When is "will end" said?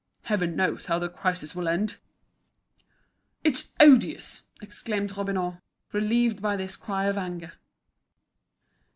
1.53-1.97